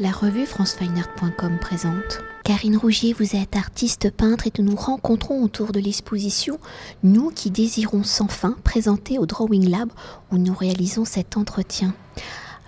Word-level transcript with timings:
La 0.00 0.12
revue 0.12 0.46
francefineart.com 0.46 1.58
présente. 1.60 2.20
Karine 2.44 2.76
Rougier, 2.76 3.12
vous 3.12 3.34
êtes 3.34 3.56
artiste 3.56 4.12
peintre 4.12 4.46
et 4.46 4.52
nous 4.56 4.70
nous 4.70 4.76
rencontrons 4.76 5.42
autour 5.42 5.72
de 5.72 5.80
l'exposition 5.80 6.60
Nous 7.02 7.30
qui 7.30 7.50
désirons 7.50 8.04
sans 8.04 8.28
fin 8.28 8.56
présenter 8.62 9.18
au 9.18 9.26
Drawing 9.26 9.68
Lab 9.68 9.90
où 10.30 10.38
nous 10.38 10.54
réalisons 10.54 11.04
cet 11.04 11.36
entretien. 11.36 11.94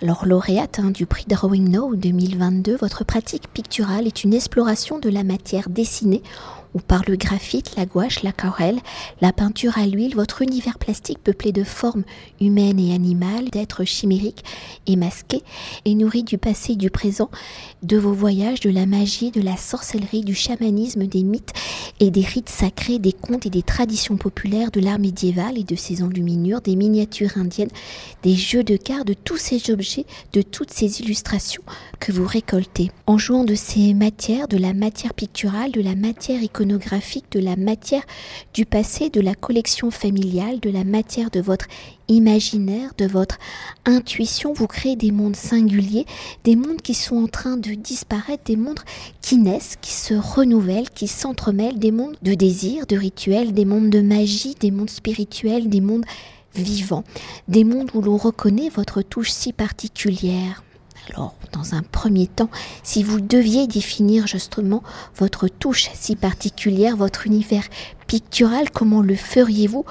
Alors 0.03 0.27
lauréate 0.27 0.81
hein, 0.81 0.91
du 0.91 1.07
prix 1.07 1.25
Drawing 1.29 1.71
Now 1.71 1.95
2022, 1.95 2.75
votre 2.75 3.05
pratique 3.05 3.47
picturale 3.53 4.09
est 4.09 4.25
une 4.25 4.35
exploration 4.35 4.99
de 4.99 5.09
la 5.09 5.23
matière 5.23 5.69
dessinée 5.69 6.25
ou 6.75 6.79
par 6.79 7.03
le 7.07 7.17
graphite, 7.17 7.77
la 7.77 7.87
gouache, 7.87 8.23
l'aquarelle, 8.23 8.81
la 9.21 9.33
peinture 9.33 9.79
à 9.79 9.87
l'huile, 9.87 10.15
votre 10.15 10.43
univers 10.43 10.79
plastique 10.79 11.19
peuplé 11.23 11.53
de 11.53 11.65
formes 11.65 12.05
humaines 12.41 12.79
et 12.79 12.95
animales, 12.95 13.51
d'êtres 13.51 13.85
chimériques 13.85 14.45
et 14.87 14.97
masqués, 14.97 15.43
et 15.85 15.95
nourri 15.95 16.23
du 16.23 16.39
passé 16.39 16.73
et 16.73 16.77
du 16.77 16.91
présent, 16.91 17.31
de 17.83 17.97
vos 17.97 18.13
voyages, 18.13 18.61
de 18.61 18.71
la 18.71 18.87
magie, 18.87 19.31
de 19.31 19.41
la 19.41 19.57
sorcellerie, 19.57 20.23
du 20.23 20.35
chamanisme, 20.35 21.07
des 21.07 21.23
mythes 21.23 21.53
et 21.99 22.11
des 22.11 22.23
rites 22.23 22.49
sacrés, 22.49 22.99
des 22.99 23.13
contes 23.13 23.47
et 23.47 23.51
des 23.51 23.63
traditions 23.63 24.17
populaires, 24.17 24.71
de 24.71 24.81
l'art 24.81 24.99
médiéval 24.99 25.59
et 25.59 25.65
de 25.65 25.77
ses 25.77 26.03
enluminures, 26.03 26.61
des 26.61 26.77
miniatures 26.77 27.37
indiennes, 27.37 27.71
des 28.23 28.35
jeux 28.35 28.65
de 28.65 28.77
cartes, 28.77 29.07
de 29.07 29.15
tous 29.15 29.37
ces 29.37 29.71
objets, 29.71 30.07
de 30.33 30.43
toutes 30.43 30.73
ces 30.73 31.01
illustrations 31.01 31.63
que 31.99 32.13
vous 32.13 32.27
récoltez. 32.27 32.91
En 33.07 33.19
jouant 33.19 33.45
de 33.45 33.55
ces 33.55 33.95
matières, 33.95 34.49
de 34.49 34.57
la 34.57 34.73
matière 34.73 35.15
picturale, 35.15 35.73
de 35.73 35.81
la 35.81 35.95
matière 35.95 36.43
de 36.65 37.41
la 37.41 37.57
matière 37.57 38.03
du 38.53 38.67
passé, 38.67 39.09
de 39.09 39.21
la 39.21 39.35
collection 39.35 39.91
familiale, 39.91 40.61
de 40.61 40.71
la 40.71 40.85
matière 40.85 41.31
de 41.31 41.41
votre 41.41 41.67
imaginaire, 42.09 42.91
de 42.99 43.07
votre 43.07 43.39
intuition, 43.87 44.53
vous 44.53 44.67
créez 44.67 44.97
des 44.97 45.11
mondes 45.11 45.37
singuliers, 45.37 46.07
des 46.45 46.57
mondes 46.57 46.83
qui 46.83 46.95
sont 46.95 47.17
en 47.17 47.29
train 47.29 47.57
de 47.57 47.73
disparaître, 47.73 48.45
des 48.45 48.57
mondes 48.57 48.81
qui 49.23 49.39
naissent, 49.39 49.77
qui 49.81 49.93
se 49.93 50.15
renouvellent, 50.15 50.91
qui 50.91 51.09
s'entremêlent, 51.09 51.79
des 51.79 51.93
mondes 51.93 52.17
de 52.23 52.35
désir, 52.35 52.87
de 52.87 52.97
rituels, 52.97 53.53
des 53.53 53.65
mondes 53.65 53.91
de 53.91 54.01
magie, 54.01 54.55
des 54.61 54.71
mondes 54.71 54.91
spirituels, 54.91 55.69
des 55.69 55.81
mondes 55.81 56.05
vivants, 56.55 57.05
des 57.49 57.65
mondes 57.65 57.91
où 57.95 58.03
l'on 58.03 58.17
reconnaît 58.17 58.69
votre 58.69 59.03
touche 59.03 59.31
si 59.31 59.53
particulière. 59.53 60.63
Alors, 61.13 61.35
dans 61.53 61.75
un 61.75 61.83
premier 61.83 62.27
temps, 62.27 62.51
si 62.83 63.03
vous 63.03 63.21
deviez 63.21 63.67
définir 63.67 64.27
justement 64.27 64.83
votre 65.17 65.49
touche 65.49 65.91
si 65.95 66.15
particulière, 66.15 66.97
votre 66.97 67.27
univers 67.27 67.65
pictural, 68.07 68.71
comment 68.71 69.03
le 69.03 69.17
feriez-vous? 69.17 69.85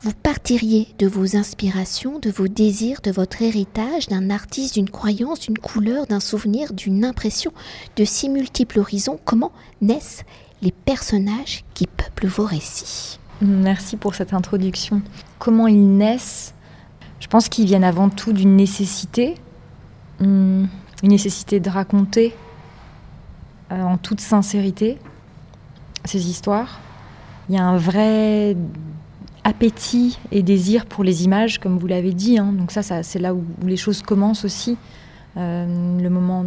Vous 0.00 0.12
partiriez 0.12 0.88
de 0.98 1.06
vos 1.06 1.36
inspirations, 1.36 2.18
de 2.18 2.30
vos 2.30 2.48
désirs, 2.48 3.00
de 3.02 3.10
votre 3.10 3.42
héritage, 3.42 4.08
d'un 4.08 4.30
artiste, 4.30 4.74
d'une 4.74 4.90
croyance, 4.90 5.40
d'une 5.40 5.58
couleur, 5.58 6.06
d'un 6.06 6.20
souvenir, 6.20 6.72
d'une 6.72 7.04
impression, 7.04 7.52
de 7.96 8.04
si 8.04 8.28
multiples 8.28 8.80
horizons. 8.80 9.18
Comment 9.24 9.52
naissent 9.80 10.24
les 10.62 10.72
personnages 10.72 11.64
qui 11.74 11.86
peuplent 11.86 12.26
vos 12.26 12.46
récits? 12.46 13.18
Merci 13.40 13.96
pour 13.96 14.14
cette 14.14 14.34
introduction. 14.34 15.02
Comment 15.38 15.66
ils 15.66 15.96
naissent? 15.96 16.54
Je 17.20 17.28
pense 17.28 17.48
qu'ils 17.48 17.66
viennent 17.66 17.84
avant 17.84 18.08
tout 18.08 18.32
d'une 18.32 18.56
nécessité, 18.56 19.36
une 20.20 20.68
nécessité 21.02 21.60
de 21.60 21.68
raconter 21.68 22.34
euh, 23.72 23.82
en 23.82 23.96
toute 23.96 24.20
sincérité 24.20 24.98
ces 26.04 26.28
histoires. 26.28 26.80
Il 27.48 27.54
y 27.54 27.58
a 27.58 27.64
un 27.64 27.78
vrai 27.78 28.56
appétit 29.42 30.18
et 30.30 30.42
désir 30.42 30.84
pour 30.84 31.02
les 31.02 31.24
images, 31.24 31.58
comme 31.58 31.78
vous 31.78 31.86
l'avez 31.86 32.12
dit. 32.12 32.38
Hein. 32.38 32.52
Donc 32.52 32.72
ça, 32.72 33.02
c'est 33.02 33.18
là 33.18 33.34
où, 33.34 33.42
les 33.64 33.76
choses 33.76 34.02
commencent 34.02 34.44
aussi. 34.44 34.76
Euh, 35.36 35.98
le 35.98 36.10
moment 36.10 36.44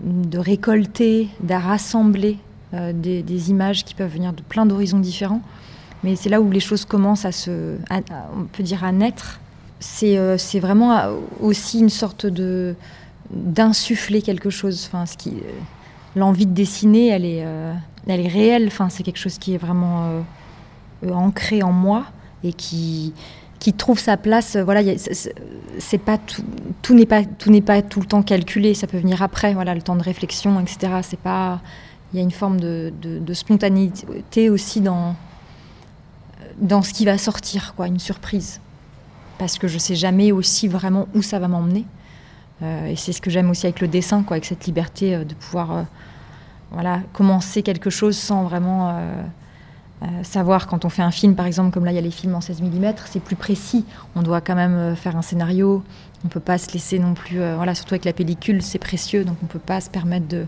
de 0.00 0.38
récolter, 0.38 1.28
de 1.42 1.54
rassembler 1.54 2.38
euh, 2.74 2.92
des, 2.92 3.50
images 3.50 3.84
qui 3.84 3.94
peuvent 3.94 4.12
venir 4.12 4.32
de 4.32 4.42
plein 4.42 4.66
d'horizons 4.66 4.98
différents. 4.98 5.42
Mais 6.04 6.16
c'est 6.16 6.28
là 6.28 6.40
où 6.40 6.50
les 6.50 6.60
choses 6.60 6.84
commencent 6.84 7.24
à 7.24 7.32
se, 7.32 7.76
on 8.36 8.44
peut 8.44 8.62
dire, 8.62 8.84
à 8.84 8.92
naître. 8.92 9.40
C'est 9.82 10.60
vraiment 10.60 11.08
aussi 11.40 11.80
une 11.80 11.90
sorte 11.90 12.26
de 12.26 12.74
d'insuffler 13.32 14.22
quelque 14.22 14.50
chose. 14.50 14.84
Enfin, 14.86 15.06
ce 15.06 15.16
qui, 15.16 15.30
euh, 15.30 15.60
l'envie 16.16 16.46
de 16.46 16.52
dessiner, 16.52 17.08
elle 17.08 17.24
est, 17.24 17.44
euh, 17.44 17.72
elle 18.06 18.20
est 18.20 18.28
réelle. 18.28 18.66
Enfin, 18.66 18.88
c'est 18.88 19.02
quelque 19.02 19.18
chose 19.18 19.38
qui 19.38 19.54
est 19.54 19.58
vraiment 19.58 20.22
euh, 21.04 21.12
ancré 21.12 21.62
en 21.62 21.72
moi 21.72 22.04
et 22.44 22.52
qui, 22.52 23.14
qui 23.58 23.72
trouve 23.72 23.98
sa 23.98 24.16
place. 24.16 24.56
Voilà, 24.56 24.82
c'est 25.78 25.98
pas 25.98 26.18
tout, 26.18 26.42
tout 26.82 26.94
n'est 26.94 27.06
pas 27.06 27.24
tout 27.24 27.50
n'est 27.50 27.62
pas 27.62 27.82
tout 27.82 28.00
le 28.00 28.06
temps 28.06 28.22
calculé. 28.22 28.74
Ça 28.74 28.86
peut 28.86 28.98
venir 28.98 29.22
après. 29.22 29.54
Voilà, 29.54 29.74
le 29.74 29.82
temps 29.82 29.96
de 29.96 30.02
réflexion, 30.02 30.60
etc. 30.60 31.00
C'est 31.02 31.20
pas. 31.20 31.60
Il 32.12 32.18
y 32.18 32.20
a 32.20 32.22
une 32.22 32.30
forme 32.30 32.60
de, 32.60 32.92
de, 33.00 33.32
spontanéité 33.32 34.50
aussi 34.50 34.82
dans 34.82 35.16
dans 36.58 36.82
ce 36.82 36.92
qui 36.92 37.06
va 37.06 37.16
sortir, 37.16 37.72
quoi, 37.74 37.86
une 37.86 37.98
surprise. 37.98 38.60
Parce 39.42 39.58
que 39.58 39.66
je 39.66 39.76
sais 39.76 39.96
jamais 39.96 40.30
aussi 40.30 40.68
vraiment 40.68 41.08
où 41.16 41.20
ça 41.20 41.40
va 41.40 41.48
m'emmener. 41.48 41.84
Euh, 42.62 42.86
et 42.86 42.94
c'est 42.94 43.10
ce 43.10 43.20
que 43.20 43.28
j'aime 43.28 43.50
aussi 43.50 43.66
avec 43.66 43.80
le 43.80 43.88
dessin, 43.88 44.22
quoi, 44.22 44.36
avec 44.36 44.44
cette 44.44 44.66
liberté 44.66 45.16
euh, 45.16 45.24
de 45.24 45.34
pouvoir 45.34 45.72
euh, 45.72 45.82
voilà, 46.70 47.00
commencer 47.12 47.64
quelque 47.64 47.90
chose 47.90 48.16
sans 48.16 48.44
vraiment 48.44 48.96
savoir. 50.22 50.68
Quand 50.68 50.84
on 50.84 50.88
fait 50.88 51.02
un 51.02 51.10
film, 51.10 51.34
par 51.34 51.46
exemple, 51.46 51.72
comme 51.72 51.84
là, 51.84 51.90
il 51.90 51.96
y 51.96 51.98
a 51.98 52.02
les 52.02 52.12
films 52.12 52.36
en 52.36 52.40
16 52.40 52.62
mm, 52.62 52.92
c'est 53.06 53.18
plus 53.18 53.34
précis. 53.34 53.84
On 54.14 54.22
doit 54.22 54.40
quand 54.40 54.54
même 54.54 54.94
faire 54.94 55.16
un 55.16 55.22
scénario. 55.22 55.82
On 56.22 56.28
ne 56.28 56.30
peut 56.30 56.38
pas 56.38 56.56
se 56.56 56.72
laisser 56.72 57.00
non 57.00 57.14
plus. 57.14 57.38
voilà, 57.38 57.74
surtout 57.74 57.94
avec 57.94 58.04
la 58.04 58.12
pellicule, 58.12 58.62
c'est 58.62 58.78
précieux, 58.78 59.24
donc 59.24 59.38
on 59.42 59.46
ne 59.46 59.50
peut 59.50 59.58
pas 59.58 59.80
se 59.80 59.90
permettre 59.90 60.28
de 60.28 60.46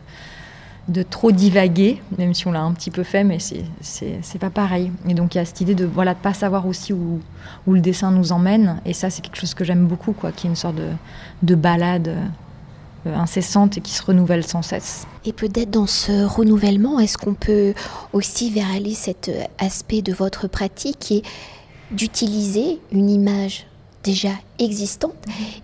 de 0.89 1.03
trop 1.03 1.33
divaguer, 1.33 2.03
même 2.19 2.35
si 2.35 2.47
on 2.47 2.53
l'a 2.53 2.61
un 2.61 2.73
petit 2.73 2.91
peu 2.91 3.05
fait, 3.05 3.25
mais 3.25 3.39
c'est 3.41 4.39
pas 4.39 4.51
pareil. 4.51 4.93
Et 5.09 5.15
donc 5.15 5.35
il 5.35 5.39
y 5.39 5.41
a 5.41 5.45
cette 5.45 5.61
idée 5.61 5.75
de 5.75 5.87
voilà 5.87 6.15
de 6.15 6.19
pas 6.19 6.35
savoir 6.35 6.67
aussi 6.67 6.93
où, 6.93 7.21
où 7.67 7.73
le 7.73 7.81
dessin 7.81 8.11
nous 8.11 8.33
emmène, 8.33 8.81
et 8.85 8.93
ça 8.93 9.11
c'est 9.11 9.23
quelque 9.23 9.39
chose 9.39 9.55
que 9.55 9.65
j'aime 9.65 9.87
beaucoup, 9.87 10.13
quoi, 10.13 10.33
qui 10.33 10.47
est 10.47 10.51
une 10.51 10.57
sorte 10.57 10.77
de, 10.77 10.91
de 11.43 11.55
balade 11.55 12.15
euh, 13.07 13.17
incessante 13.17 13.79
et 13.79 13.81
qui 13.81 13.93
se 13.93 14.03
renouvelle 14.03 14.47
sans 14.47 14.63
cesse. 14.63 15.07
Et 15.25 15.33
peut-être 15.33 15.71
dans 15.71 15.87
ce 15.87 16.27
renouvellement, 16.27 16.99
est-ce 16.99 17.17
qu'on 17.17 17.35
peut 17.35 17.73
aussi 18.13 18.51
vers 18.51 18.67
cet 18.95 19.31
aspect 19.59 20.03
de 20.03 20.13
votre 20.13 20.49
pratique 20.49 21.13
est 21.13 21.23
d'utiliser 21.91 22.81
une 22.93 23.09
image 23.09 23.67
déjà 24.05 24.31
existante 24.59 25.15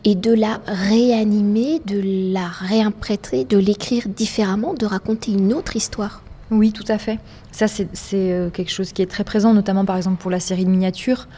et 0.05 0.15
de 0.15 0.33
la 0.33 0.61
réanimer, 0.67 1.81
de 1.87 2.33
la 2.33 2.49
réinterpréter, 2.49 3.45
de 3.45 3.59
l'écrire 3.59 4.09
différemment, 4.09 4.75
de 4.75 4.87
raconter 4.87 5.33
une 5.33 5.53
autre 5.53 5.77
histoire. 5.77 6.23
Oui, 6.51 6.73
tout 6.73 6.85
à 6.89 6.99
fait. 6.99 7.19
Ça, 7.53 7.69
c'est 7.69 7.89
euh, 8.15 8.51
quelque 8.51 8.73
chose 8.73 8.93
qui 8.93 9.03
est 9.03 9.11
très 9.11 9.23
présent, 9.23 9.55
notamment 9.55 9.85
par 9.85 9.97
exemple 9.97 10.21
pour 10.21 10.31
la 10.31 10.41
série 10.41 10.65
de 10.65 10.71
miniatures 10.71 11.29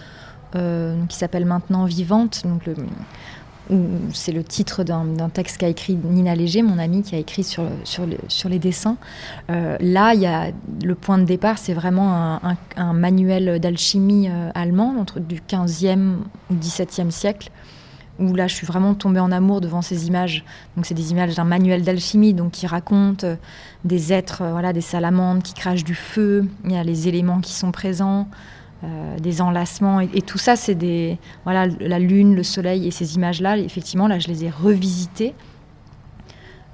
euh, 0.54 0.96
qui 1.08 1.16
s'appelle 1.16 1.44
Maintenant 1.44 1.84
Vivante. 1.84 2.44
C'est 4.12 4.32
le 4.32 4.44
titre 4.44 4.82
d'un 4.84 5.28
texte 5.28 5.58
qu'a 5.58 5.68
écrit 5.68 5.96
Nina 5.96 6.34
Léger, 6.34 6.62
mon 6.62 6.78
amie, 6.78 7.02
qui 7.02 7.14
a 7.14 7.18
écrit 7.18 7.44
sur, 7.44 7.64
les 8.48 8.58
dessins. 8.58 8.96
Euh, 9.50 9.76
là, 9.80 10.14
y 10.14 10.26
a, 10.26 10.50
le 10.84 10.94
point 10.94 11.18
de 11.18 11.24
départ, 11.24 11.58
c'est 11.58 11.74
vraiment 11.74 12.40
un, 12.76 12.92
manuel 12.92 13.60
d'alchimie 13.60 14.28
euh, 14.28 14.50
allemand 14.54 14.94
entre 14.98 15.20
du 15.20 15.40
15e 15.40 16.16
ou 16.50 16.54
17e 16.54 17.10
siècle, 17.10 17.50
où 18.18 18.34
là, 18.34 18.46
je 18.46 18.54
suis 18.54 18.66
vraiment 18.66 18.94
tombée 18.94 19.20
en 19.20 19.32
amour 19.32 19.60
devant 19.60 19.82
ces 19.82 20.06
images. 20.06 20.44
Donc, 20.76 20.84
c'est 20.86 20.94
des 20.94 21.12
images 21.12 21.34
d'un 21.34 21.44
manuel 21.44 21.82
d'alchimie, 21.82 22.36
qui 22.52 22.66
raconte 22.66 23.24
euh, 23.24 23.36
des 23.84 24.12
êtres, 24.12 24.42
voilà, 24.50 24.72
des 24.72 24.80
salamandres 24.80 25.42
qui 25.42 25.54
crachent 25.54 25.84
du 25.84 25.94
feu. 25.94 26.46
Il 26.64 26.72
y 26.72 26.76
a 26.76 26.84
les 26.84 27.08
éléments 27.08 27.40
qui 27.40 27.52
sont 27.52 27.72
présents. 27.72 28.28
Euh, 28.84 29.16
des 29.20 29.40
enlacements 29.40 30.00
et, 30.00 30.22
tout 30.22 30.38
ça, 30.38 30.56
c'est 30.56 30.74
des 30.74 31.16
voilà 31.44 31.68
la 31.78 32.00
lune, 32.00 32.34
le 32.34 32.42
soleil 32.42 32.88
et 32.88 32.90
ces 32.90 33.14
images-là. 33.14 33.56
Effectivement, 33.58 34.08
là, 34.08 34.18
je 34.18 34.26
les 34.26 34.44
ai 34.44 34.50
revisitées. 34.50 35.34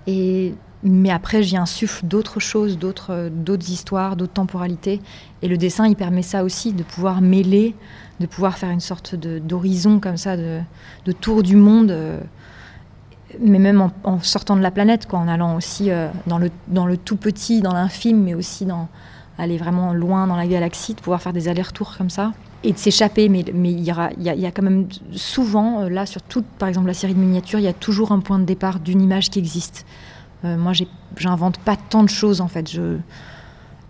Et 0.06 0.54
mais 0.82 1.10
après, 1.10 1.42
j'y 1.42 1.58
insuffle 1.58 2.06
d'autres 2.06 2.40
choses, 2.40 2.78
d'autres 2.78 3.28
d'autres 3.30 3.68
histoires, 3.68 4.16
d'autres 4.16 4.32
temporalités. 4.32 5.02
Et 5.42 5.48
le 5.48 5.58
dessin, 5.58 5.86
il 5.86 5.96
permet 5.96 6.22
ça 6.22 6.44
aussi, 6.44 6.72
de 6.72 6.82
pouvoir 6.82 7.20
mêler, 7.20 7.74
de 8.20 8.26
pouvoir 8.26 8.56
faire 8.56 8.70
une 8.70 8.80
sorte 8.80 9.14
d'horizon 9.14 10.00
comme 10.00 10.16
ça, 10.16 10.38
de, 10.38 10.60
de, 11.04 11.12
tour 11.12 11.42
du 11.42 11.56
monde. 11.56 11.90
Euh, 11.90 12.20
mais 13.38 13.58
même 13.58 13.90
en, 14.04 14.20
sortant 14.20 14.56
de 14.56 14.62
la 14.62 14.70
planète, 14.70 15.06
quoi, 15.06 15.18
en 15.18 15.28
allant 15.28 15.56
aussi 15.56 15.90
euh, 15.90 16.08
dans, 16.26 16.38
le, 16.38 16.50
dans 16.68 16.86
le 16.86 16.96
tout 16.96 17.16
petit, 17.16 17.60
dans 17.60 17.74
l'infime, 17.74 18.22
mais 18.22 18.32
aussi 18.32 18.64
dans, 18.64 18.88
aller 19.38 19.56
vraiment 19.56 19.92
loin 19.92 20.26
dans 20.26 20.36
la 20.36 20.46
galaxie, 20.46 20.94
de 20.94 21.00
pouvoir 21.00 21.22
faire 21.22 21.32
des 21.32 21.48
allers-retours 21.48 21.96
comme 21.96 22.10
ça 22.10 22.32
et 22.64 22.72
de 22.72 22.78
s'échapper. 22.78 23.28
Mais, 23.28 23.44
mais 23.54 23.70
il, 23.70 23.84
y 23.84 23.92
aura, 23.92 24.10
il, 24.18 24.24
y 24.24 24.46
a, 24.46 24.50
quand 24.50 24.62
même 24.62 24.88
souvent, 25.12 25.82
euh, 25.82 25.88
là, 25.88 26.06
sur 26.06 26.22
toute, 26.22 26.44
par 26.58 26.68
exemple, 26.68 26.88
la 26.88 26.94
série 26.94 27.14
de 27.14 27.20
miniatures, 27.20 27.58
il 27.58 27.64
y 27.64 27.68
a 27.68 27.72
toujours 27.72 28.12
un 28.12 28.20
point 28.20 28.38
de 28.38 28.44
départ 28.44 28.80
d'une 28.80 29.00
image 29.00 29.30
qui 29.30 29.38
existe. 29.38 29.86
Euh, 30.44 30.56
moi, 30.56 30.72
j'invente 31.16 31.58
pas 31.58 31.76
tant 31.76 32.02
de 32.02 32.08
choses, 32.08 32.40
en 32.40 32.48
fait. 32.48 32.70
Je, 32.70 32.98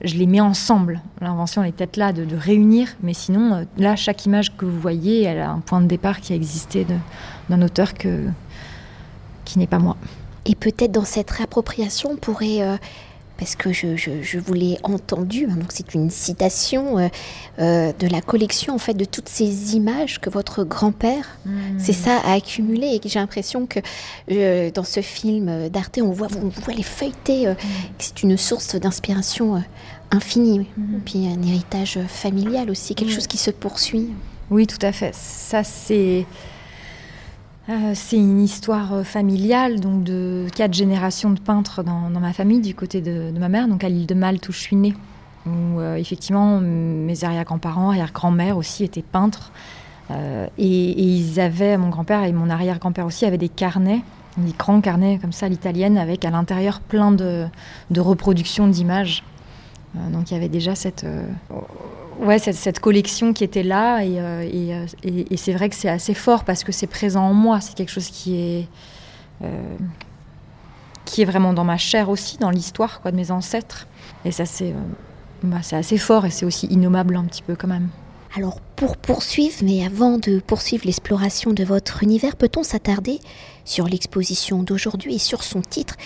je 0.03 0.15
les 0.17 0.27
mets 0.27 0.41
ensemble. 0.41 1.01
L'invention, 1.21 1.63
elle 1.63 1.71
est 1.71 1.73
peut-être 1.73 1.97
là 1.97 2.13
de, 2.13 2.37
réunir, 2.37 2.89
mais 3.03 3.15
sinon, 3.15 3.55
euh, 3.55 3.65
là, 3.79 3.97
chaque 3.97 4.27
image 4.27 4.57
que 4.57 4.65
vous 4.65 4.81
voyez, 4.81 5.23
elle 5.23 5.41
a 5.41 5.51
un 5.51 5.61
point 5.61 5.81
de 5.81 5.87
départ 5.87 6.21
qui 6.21 6.33
a 6.33 6.37
existé 6.37 6.87
d'un 7.49 7.63
auteur 7.63 7.95
qui 7.95 9.59
n'est 9.59 9.67
pas 9.67 9.79
moi. 9.79 9.97
Et 10.45 10.55
peut-être 10.55 10.93
dans 10.93 11.05
cette 11.05 11.31
réappropriation, 11.31 12.13
on 12.13 12.17
pourrait 12.17 12.79
parce 13.39 13.55
que 13.55 13.73
je, 13.73 14.39
vous 14.39 14.53
l'ai 14.53 14.79
entendu, 14.83 15.47
hein, 15.49 15.55
donc 15.55 15.71
c'est 15.71 15.95
une 15.95 16.11
citation 16.11 16.99
euh, 16.99 17.09
euh, 17.61 17.93
de 17.99 18.09
la 18.09 18.21
collection 18.21 18.75
en 18.75 18.79
fait 18.79 18.95
de 18.95 19.05
toutes 19.05 19.29
ces 19.29 19.77
images 19.77 20.21
que 20.21 20.29
votre 20.29 20.65
grand-père, 20.65 21.39
hmm. 21.47 21.79
c'est 21.79 21.93
ça, 21.93 22.19
a 22.19 22.35
accumulé 22.35 22.89
et 22.89 23.09
j'ai 23.09 23.21
l'impression 23.21 23.67
que 23.67 23.79
euh, 24.33 24.71
dans 24.73 24.85
ce 24.85 25.01
film 25.01 25.69
d'Arte, 25.69 26.01
on 26.03 26.11
voit, 26.11 26.27
on 26.43 26.49
voit 26.49 26.75
les 26.75 26.83
feuilleter, 26.83 27.49
hmm. 27.49 27.57
c'est 27.99 28.23
une 28.25 28.37
source 28.37 28.75
d'inspiration 28.75 29.63
infinie, 30.11 30.67
hmm. 30.77 30.99
puis 31.05 31.29
un 31.29 31.41
héritage 31.47 32.01
familial 32.09 32.71
aussi, 32.71 32.97
quelque 32.97 33.13
chose 33.13 33.29
qui 33.29 33.39
se 33.39 33.53
poursuit. 33.53 34.09
Oui, 34.51 34.67
tout 34.67 34.85
à 34.85 34.91
fait. 34.91 35.15
Ça 35.15 35.63
c'est 35.63 36.27
euh, 37.69 37.93
c'est 37.95 38.17
une 38.17 38.41
histoire 38.41 38.95
euh, 38.95 39.05
familiale, 39.05 39.81
donc 39.81 40.03
de 40.03 40.47
quatre 40.55 40.73
générations 40.73 41.31
de 41.31 41.39
peintres 41.39 41.83
dans, 41.83 42.09
ma 42.09 42.33
famille, 42.33 42.61
du 42.61 42.75
côté 42.75 43.03
de, 43.03 43.31
ma 43.39 43.51
mère, 43.51 43.69
donc 43.69 43.85
à 43.85 43.91
l'île 43.91 44.07
de 44.07 44.15
Malte 44.15 44.49
où 44.49 44.53
je 44.53 44.59
suis 44.59 44.77
née. 44.77 44.95
Où 45.47 45.79
euh, 45.79 45.97
effectivement, 45.97 46.61
mes 46.61 47.25
arrière-grands-parents, 47.25 47.91
arrière-grand-mère 47.91 48.57
aussi 48.57 48.85
étaient 48.85 49.03
peintres. 49.03 49.53
et, 50.11 51.03
ils 51.03 51.41
avaient, 51.41 51.77
mon 51.77 51.91
grand-père 51.91 52.25
et 52.25 52.33
mon 52.33 52.49
arrière-grand-père 52.49 53.05
aussi, 53.05 53.27
avaient 53.27 53.37
des 53.37 53.51
carnets, 53.51 54.01
des 54.39 54.53
grands 54.53 54.81
carnets 54.81 55.19
comme 55.21 55.33
ça 55.33 55.49
l'italienne, 55.49 55.99
avec 55.99 56.25
à 56.25 56.31
l'intérieur 56.31 56.81
plein 56.81 57.13
de, 57.13 57.45
de 57.91 58.01
reproductions 58.01 58.67
d'images. 58.67 59.25
donc 59.95 60.31
il 60.31 60.35
y 60.35 60.37
avait 60.39 60.49
déjà 60.49 60.75
cette 60.75 61.05
ouais, 62.19 62.39
cette, 62.39 62.81
collection 62.81 63.33
qui 63.33 63.45
était 63.45 63.63
là. 63.63 64.01
Euh, 64.03 64.49
euh, 64.53 64.87
et, 65.03 65.37
c'est 65.37 65.53
vrai 65.53 65.69
que 65.69 65.75
c'est 65.75 65.89
assez 65.89 66.15
fort 66.15 66.45
parce 66.45 66.65
que 66.65 66.73
c'est 66.73 66.87
présent 66.87 67.25
en 67.25 67.35
moi. 67.35 67.61
C'est 67.61 67.75
quelque 67.75 67.91
chose 67.91 68.09
qui 68.09 68.37
est, 68.37 68.69
euh, 69.43 69.77
qui 71.05 71.23
est 71.23 71.25
vraiment 71.25 71.53
dans 71.53 71.65
ma 71.65 71.77
chair 71.77 72.09
aussi, 72.09 72.39
dans 72.39 72.51
l'histoire 72.51 73.01
quoi, 73.01 73.11
de 73.11 73.17
mes 73.17 73.31
ancêtres. 73.31 73.87
Et 74.25 74.33
ça, 74.33 74.47
c'est 74.47 74.75
bah, 75.43 75.59
assez 75.73 75.99
fort 75.99 76.27
et 76.27 76.31
c'est 76.31 76.47
aussi 76.47 76.67
innommable 76.67 77.17
un 77.17 77.25
petit 77.25 77.43
peu 77.43 77.55
quand 77.55 77.69
même. 77.69 77.89
Alors 78.37 78.61
pour 78.77 78.97
poursuivre, 78.99 79.57
mais 79.63 79.85
avant 79.87 80.19
de 80.19 80.39
poursuivre 80.39 80.85
l'exploration 80.85 81.53
de 81.53 81.65
votre 81.65 82.03
univers, 82.03 82.37
peut-on 82.37 82.63
s'attarder 82.63 83.21
sur 83.65 83.87
l'exposition 83.87 84.63
d'aujourd'hui 84.63 85.15
et 85.15 85.19
sur 85.19 85.43
son 85.43 85.63
titre? 85.63 85.97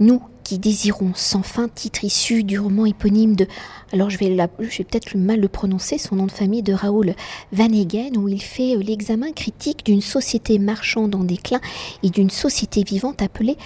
Nous 0.00 0.22
qui 0.46 0.60
désirons 0.60 1.10
sans 1.12 1.42
fin, 1.42 1.66
titre 1.66 2.04
issu 2.04 2.44
du 2.44 2.60
roman 2.60 2.86
éponyme 2.86 3.34
de, 3.34 3.48
alors 3.92 4.10
je 4.10 4.16
vais, 4.16 4.28
peut-être 4.30 5.16
mal 5.16 5.40
le 5.40 5.48
prononcer, 5.48 5.98
son 5.98 6.14
nom 6.14 6.26
de 6.26 6.30
famille 6.30 6.62
de 6.62 6.72
Raoul 6.72 7.16
Van 7.50 7.72
Egen, 7.72 8.16
où 8.16 8.28
il 8.28 8.40
fait 8.40 8.76
euh, 8.76 8.80
l'examen 8.80 9.32
critique 9.32 9.84
d'une 9.84 10.00
société 10.00 10.60
marchande 10.60 11.16
en 11.16 11.24
déclin 11.24 11.60
et 12.04 12.10
d'une 12.10 12.30
société 12.30 12.84
vivante 12.84 13.22
appelée 13.22 13.56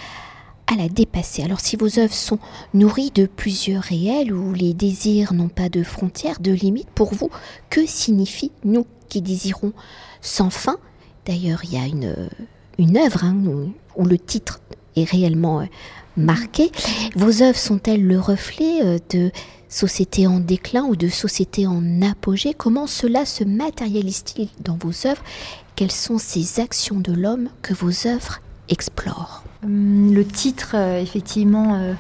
à 0.73 0.75
la 0.75 0.89
dépasser. 0.89 1.43
Alors 1.43 1.61
si 1.61 1.77
vos 1.77 1.99
œuvres 1.99 2.15
sont 2.15 2.39
nourries 2.73 3.13
de 3.15 3.27
plusieurs 3.27 3.83
réels, 3.83 4.33
où 4.33 4.55
les 4.55 4.73
désirs 4.73 5.35
n'ont 5.35 5.51
pas 5.51 5.69
de 5.69 5.83
frontières, 5.83 6.41
de 6.41 6.53
limites, 6.53 6.89
pour 6.95 7.13
vous, 7.13 7.29
que 7.69 7.85
signifie 7.85 8.53
nous 8.65 8.87
qui 9.11 9.21
désirons 9.21 9.75
sans 10.23 10.49
fin? 10.49 10.79
D'ailleurs, 11.27 11.61
il 11.65 11.75
y 11.75 11.77
a 11.77 11.85
une, 11.85 12.17
une 12.79 12.97
œuvre 12.97 13.23
hein, 13.23 13.37
où, 13.97 14.07
le 14.07 14.19
titre 14.19 14.63
est 14.97 15.05
réellement 15.05 15.63
marquées. 16.21 16.71
Vos 17.17 17.43
œuvres 17.43 17.59
sont-elles 17.59 18.07
le 18.07 18.19
reflet 18.19 18.85
euh, 18.85 18.99
de 19.11 19.31
sociétés 19.69 20.27
en 20.27 20.41
déclin 20.41 20.85
ou 20.85 20.97
de 20.97 21.09
sociétés 21.09 21.67
en 21.67 22.03
apogée? 22.03 22.55
Comment 22.55 22.87
cela 22.87 23.25
se 23.25 23.45
matérialise-t-il 23.45 24.49
dans 24.63 24.77
vos 24.81 25.07
œuvres? 25.07 25.23
Quelles 25.77 25.93
sont 25.93 26.19
ces 26.19 26.61
actions 26.61 27.01
de 27.01 27.13
l'homme 27.13 27.49
que 27.63 27.75
vos 27.75 28.07
œuvres 28.07 28.41
explorent? 28.69 29.43
Hum, 29.65 30.15
Le 30.15 30.25
titre, 30.25 30.73
euh, 30.75 31.01
effectivement, 31.01 31.75
euh, 31.75 31.95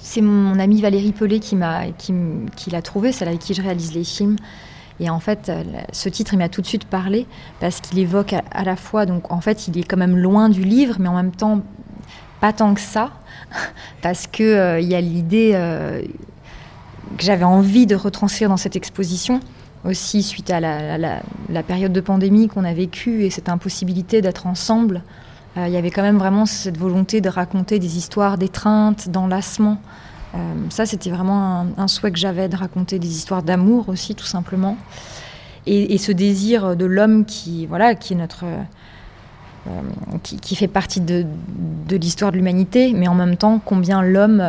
c'est 0.00 0.20
mon 0.20 0.58
amie 0.58 0.80
Valérie 0.80 1.12
Pelé 1.12 1.40
qui 1.40 1.56
m'a 1.56 1.86
qui, 1.92 2.70
l'a 2.70 2.82
trouvé, 2.82 3.12
celle 3.12 3.28
avec 3.28 3.40
qui 3.40 3.54
je 3.54 3.62
réalise 3.62 3.94
les 3.94 4.04
films. 4.04 4.36
Et 5.00 5.10
en 5.10 5.18
fait, 5.18 5.50
ce 5.92 6.08
titre, 6.08 6.34
il 6.34 6.38
m'a 6.38 6.48
tout 6.48 6.60
de 6.60 6.66
suite 6.68 6.84
parlé 6.84 7.26
parce 7.58 7.80
qu'il 7.80 7.98
évoque 7.98 8.32
à, 8.32 8.62
la 8.62 8.76
fois, 8.76 9.06
donc 9.06 9.32
en 9.32 9.40
fait, 9.40 9.66
il 9.66 9.76
est 9.76 9.82
quand 9.82 9.96
même 9.96 10.16
loin 10.16 10.48
du 10.48 10.62
livre, 10.62 10.98
mais 11.00 11.08
en 11.08 11.16
même 11.16 11.32
temps 11.32 11.62
pas 12.40 12.52
tant 12.52 12.74
que 12.74 12.80
ça, 12.80 13.10
parce 14.02 14.26
qu'il 14.26 14.46
euh, 14.46 14.80
y 14.80 14.94
a 14.94 15.00
l'idée 15.00 15.52
euh, 15.54 16.02
que 17.16 17.24
j'avais 17.24 17.44
envie 17.44 17.86
de 17.86 17.94
retranscrire 17.94 18.48
dans 18.48 18.56
cette 18.56 18.76
exposition, 18.76 19.40
aussi 19.84 20.22
suite 20.22 20.50
à 20.50 20.60
la, 20.60 21.62
période 21.66 21.92
de 21.92 22.00
pandémie 22.00 22.48
qu'on 22.48 22.64
a 22.64 22.72
vécue 22.72 23.24
et 23.24 23.30
cette 23.30 23.48
impossibilité 23.48 24.22
d'être 24.22 24.46
ensemble. 24.46 25.02
Euh, 25.56 25.66
il 25.68 25.72
y 25.72 25.76
avait 25.76 25.90
quand 25.90 26.02
même 26.02 26.18
vraiment 26.18 26.46
cette 26.46 26.78
volonté 26.78 27.20
de 27.20 27.28
raconter 27.28 27.78
des 27.78 27.98
histoires 27.98 28.38
d'étreinte, 28.38 29.08
d'enlacement. 29.08 29.78
ça, 30.70 30.84
c'était 30.84 31.10
vraiment 31.10 31.66
un, 31.76 31.86
souhait 31.86 32.10
que 32.10 32.18
j'avais 32.18 32.48
de 32.48 32.56
raconter 32.56 32.98
des 32.98 33.16
histoires 33.16 33.42
d'amour 33.44 33.88
aussi, 33.88 34.16
tout 34.16 34.26
simplement. 34.26 34.76
Et, 35.66 35.94
et, 35.94 35.98
ce 35.98 36.10
désir 36.12 36.76
de 36.76 36.84
l'homme 36.84 37.24
qui, 37.24 37.66
voilà, 37.66 37.94
qui 37.94 38.14
est 38.14 38.16
notre 38.16 38.44
euh, 39.66 39.70
qui, 40.22 40.56
fait 40.56 40.68
partie 40.68 41.00
de, 41.00 41.24
l'histoire 41.90 42.32
de 42.32 42.36
l'humanité, 42.36 42.92
mais 42.94 43.08
en 43.08 43.14
même 43.14 43.36
temps, 43.36 43.60
combien 43.64 44.02
l'homme. 44.02 44.42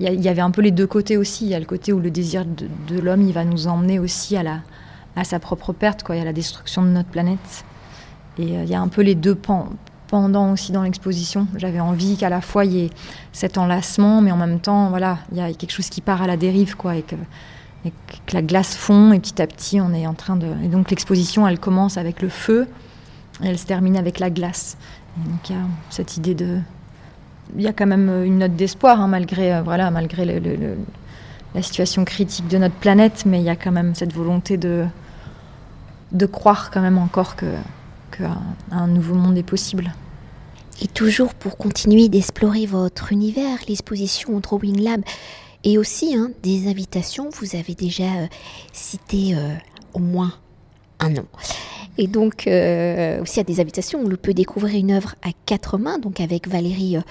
Il 0.00 0.08
y, 0.08 0.28
avait 0.28 0.40
un 0.40 0.50
peu 0.50 0.60
les 0.60 0.72
deux 0.72 0.88
côtés 0.88 1.16
aussi. 1.16 1.44
Il 1.44 1.50
y 1.50 1.54
a 1.54 1.60
le 1.60 1.66
côté 1.66 1.92
où 1.92 2.00
le 2.00 2.10
désir 2.10 2.44
de, 2.44 2.98
l'homme, 2.98 3.22
il 3.22 3.32
va 3.32 3.44
nous 3.44 3.68
emmener 3.68 4.00
aussi 4.00 4.36
à, 4.36 4.42
la, 4.42 4.58
à 5.14 5.22
sa 5.22 5.38
propre 5.38 5.72
perte, 5.72 6.02
quoi, 6.02 6.16
à 6.16 6.24
la 6.24 6.32
destruction 6.32 6.82
de 6.82 6.88
notre 6.88 7.10
planète. 7.10 7.64
Et 8.38 8.56
euh, 8.56 8.64
il 8.64 8.68
y 8.68 8.74
a 8.74 8.80
un 8.80 8.88
peu 8.88 9.02
les 9.02 9.14
deux 9.14 9.38
pendant 10.08 10.52
aussi 10.52 10.72
dans 10.72 10.82
l'exposition. 10.82 11.46
J'avais 11.56 11.78
envie 11.78 12.16
qu'à 12.16 12.28
la 12.28 12.40
fois 12.40 12.64
il 12.64 12.72
y 12.72 12.80
ait 12.86 12.90
cet 13.32 13.56
enlacement, 13.56 14.20
mais 14.20 14.32
en 14.32 14.36
même 14.36 14.58
temps, 14.58 14.88
voilà, 14.88 15.18
il 15.30 15.38
y 15.38 15.40
a 15.40 15.52
quelque 15.52 15.72
chose 15.72 15.88
qui 15.88 16.00
part 16.00 16.22
à 16.22 16.26
la 16.26 16.36
dérive, 16.36 16.76
quoi, 16.76 16.96
et 16.96 17.02
que 17.02 17.14
la 18.32 18.42
glace 18.42 18.74
fond, 18.74 19.12
et 19.12 19.20
petit 19.20 19.40
à 19.40 19.46
petit, 19.46 19.80
on 19.80 19.92
est 19.92 20.06
en 20.06 20.14
train 20.14 20.36
de. 20.36 20.48
Et 20.64 20.68
donc 20.68 20.90
l'exposition, 20.90 21.46
elle 21.46 21.58
commence 21.58 21.98
avec 21.98 22.22
le 22.22 22.28
feu, 22.28 22.66
elle 23.42 23.58
se 23.58 23.66
termine 23.66 23.96
avec 23.96 24.18
la 24.18 24.30
glace. 24.30 24.76
donc 25.16 25.50
il 25.50 25.56
y 25.56 25.58
a 25.58 25.62
cette 25.90 26.16
idée 26.16 26.34
de. 26.34 26.58
Il 27.56 27.62
y 27.62 27.68
a 27.68 27.72
quand 27.72 27.86
même 27.86 28.24
une 28.24 28.38
note 28.38 28.56
d'espoir, 28.56 29.00
hein, 29.00 29.06
malgré, 29.06 29.54
euh, 29.54 29.62
voilà, 29.62 29.90
malgré 29.90 30.24
la 31.54 31.62
situation 31.62 32.04
critique 32.04 32.48
de 32.48 32.56
notre 32.56 32.74
planète, 32.74 33.24
mais 33.26 33.38
il 33.38 33.44
y 33.44 33.50
a 33.50 33.56
quand 33.56 33.70
même 33.70 33.94
cette 33.94 34.14
volonté 34.14 34.56
de, 34.56 34.86
de 36.12 36.26
croire 36.26 36.70
quand 36.70 36.80
même 36.80 36.98
encore 36.98 37.36
que, 37.36 37.46
un 38.70 38.86
nouveau 38.86 39.14
monde 39.14 39.36
est 39.36 39.42
possible. 39.42 39.92
Et 40.80 40.86
toujours 40.86 41.34
pour 41.34 41.56
continuer 41.56 42.08
d'explorer 42.08 42.64
votre 42.64 43.12
univers, 43.12 43.58
l'exposition 43.68 44.38
Drawing 44.38 44.80
Lab 44.80 45.02
et 45.64 45.78
aussi 45.78 46.14
hein, 46.14 46.30
des 46.42 46.68
invitations, 46.68 47.30
vous 47.30 47.56
avez 47.56 47.74
déjà 47.74 48.04
euh, 48.04 48.26
cité 48.72 49.34
euh, 49.34 49.54
au 49.94 49.98
moins 49.98 50.32
un 51.00 51.10
nom. 51.10 51.26
Et 51.96 52.06
donc, 52.08 52.46
euh, 52.46 53.22
aussi 53.22 53.38
à 53.40 53.44
des 53.44 53.60
habitations 53.60 54.02
l'on 54.02 54.16
peut 54.16 54.34
découvrir 54.34 54.76
une 54.78 54.90
œuvre 54.90 55.14
à 55.22 55.28
quatre 55.46 55.78
mains, 55.78 55.98
donc 55.98 56.20
avec 56.20 56.48
Valérie 56.48 56.96
euh, 56.96 57.02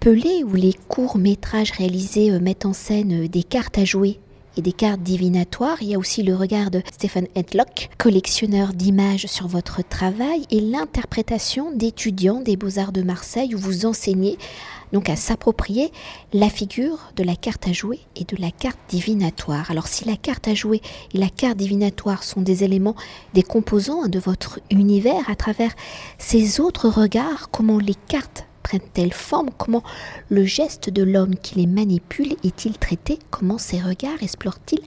Pelé, 0.00 0.44
où 0.44 0.54
les 0.54 0.74
courts-métrages 0.88 1.72
réalisés 1.72 2.30
euh, 2.30 2.40
mettent 2.40 2.64
en 2.64 2.72
scène 2.72 3.26
des 3.26 3.42
cartes 3.42 3.76
à 3.78 3.84
jouer 3.84 4.18
des 4.60 4.72
cartes 4.72 5.02
divinatoires. 5.02 5.78
Il 5.80 5.88
y 5.88 5.94
a 5.94 5.98
aussi 5.98 6.22
le 6.22 6.34
regard 6.34 6.70
de 6.70 6.82
Stephen 6.92 7.26
Hedlock, 7.34 7.90
collectionneur 7.98 8.72
d'images 8.72 9.26
sur 9.26 9.46
votre 9.46 9.82
travail, 9.86 10.46
et 10.50 10.60
l'interprétation 10.60 11.72
d'étudiants 11.72 12.40
des 12.40 12.56
Beaux-Arts 12.56 12.92
de 12.92 13.02
Marseille, 13.02 13.54
où 13.54 13.58
vous 13.58 13.86
enseignez 13.86 14.38
donc 14.92 15.08
à 15.08 15.16
s'approprier 15.16 15.92
la 16.32 16.48
figure 16.48 17.12
de 17.16 17.22
la 17.22 17.36
carte 17.36 17.68
à 17.68 17.72
jouer 17.72 18.00
et 18.16 18.24
de 18.24 18.36
la 18.40 18.50
carte 18.50 18.78
divinatoire. 18.88 19.70
Alors 19.70 19.86
si 19.86 20.04
la 20.04 20.16
carte 20.16 20.48
à 20.48 20.54
jouer 20.54 20.80
et 21.14 21.18
la 21.18 21.28
carte 21.28 21.56
divinatoire 21.56 22.24
sont 22.24 22.42
des 22.42 22.64
éléments, 22.64 22.96
des 23.34 23.42
composants 23.42 24.08
de 24.08 24.18
votre 24.18 24.60
univers, 24.70 25.28
à 25.28 25.36
travers 25.36 25.72
ces 26.18 26.60
autres 26.60 26.88
regards, 26.88 27.50
comment 27.50 27.78
les 27.78 27.94
cartes 28.08 28.46
prennent-elles 28.70 29.12
forme? 29.12 29.50
Comment 29.58 29.82
le 30.28 30.44
geste 30.44 30.90
de 30.90 31.02
l'homme 31.02 31.34
qui 31.34 31.56
les 31.56 31.66
manipule 31.66 32.36
est-il 32.44 32.78
traité? 32.78 33.18
Comment 33.30 33.58
ces 33.58 33.80
regards 33.80 34.22
explorent-ils 34.22 34.82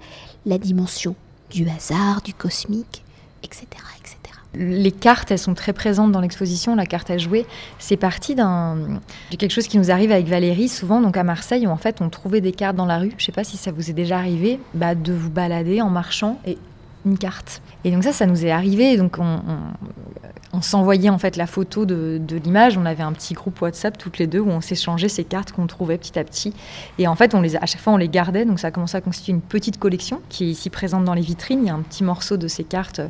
la 0.45 0.57
dimension 0.57 1.15
du 1.51 1.67
hasard, 1.67 2.21
du 2.21 2.33
cosmique, 2.33 3.03
etc. 3.43 3.65
etc. 3.99 4.17
Les 4.53 4.91
cartes, 4.91 5.31
elles 5.31 5.39
sont 5.39 5.53
très 5.53 5.73
présentes 5.73 6.13
dans 6.13 6.21
l'exposition. 6.21 6.75
La 6.75 6.85
carte 6.85 7.09
à 7.11 7.17
jouer, 7.17 7.45
c'est 7.77 7.97
parti 7.97 8.35
d'un 8.35 9.01
de 9.31 9.35
quelque 9.35 9.51
chose 9.51 9.67
qui 9.67 9.77
nous 9.77 9.91
arrive 9.91 10.11
avec 10.11 10.27
Valérie 10.27 10.69
souvent, 10.69 11.01
donc 11.01 11.17
à 11.17 11.23
Marseille, 11.23 11.67
où 11.67 11.69
en 11.69 11.77
fait 11.77 12.01
on 12.01 12.09
trouvait 12.09 12.39
des 12.39 12.53
cartes 12.53 12.77
dans 12.77 12.85
la 12.85 12.99
rue. 12.99 13.13
Je 13.17 13.25
sais 13.25 13.31
pas 13.33 13.43
si 13.43 13.57
ça 13.57 13.71
vous 13.71 13.89
est 13.89 13.93
déjà 13.93 14.17
arrivé, 14.17 14.59
bah, 14.75 14.95
de 14.95 15.11
vous 15.11 15.29
balader 15.29 15.81
en 15.81 15.89
marchant 15.89 16.39
et 16.45 16.57
une 17.05 17.17
carte. 17.17 17.61
Et 17.83 17.91
donc 17.91 18.03
ça, 18.03 18.13
ça 18.13 18.25
nous 18.25 18.45
est 18.45 18.51
arrivé. 18.51 18.97
Donc 18.97 19.17
on, 19.19 20.61
s'envoyait 20.61 21.09
en 21.09 21.17
fait 21.17 21.35
la 21.35 21.47
photo 21.47 21.85
de, 21.85 22.21
l'image. 22.43 22.77
On 22.77 22.85
avait 22.85 23.03
un 23.03 23.11
petit 23.11 23.33
groupe 23.33 23.61
WhatsApp 23.61 23.97
toutes 23.97 24.17
les 24.17 24.27
deux 24.27 24.39
où 24.39 24.49
on 24.49 24.61
s'échangeait 24.61 25.09
ces 25.09 25.23
cartes 25.23 25.51
qu'on 25.51 25.67
trouvait 25.67 25.97
petit 25.97 26.17
à 26.17 26.23
petit. 26.23 26.53
Et 26.99 27.07
en 27.07 27.15
fait, 27.15 27.35
on 27.35 27.41
les, 27.41 27.55
à 27.55 27.65
chaque 27.65 27.81
fois, 27.81 27.93
on 27.93 27.97
les 27.97 28.09
gardait. 28.09 28.45
Donc 28.45 28.59
ça 28.59 28.67
a 28.67 28.71
commencé 28.71 28.95
à 28.95 29.01
constituer 29.01 29.33
une 29.33 29.41
petite 29.41 29.79
collection 29.79 30.21
qui 30.29 30.45
est 30.45 30.49
ici 30.49 30.69
présente 30.69 31.05
dans 31.05 31.13
les 31.13 31.21
vitrines. 31.21 31.59
Il 31.63 31.67
y 31.67 31.69
a 31.69 31.75
un 31.75 31.81
petit 31.81 32.03
morceau 32.03 32.37
de 32.37 32.47
ces 32.47 32.63
cartes 32.63 33.01